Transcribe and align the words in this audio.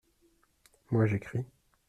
Moi, 0.89 1.05
j’écris. 1.05 1.45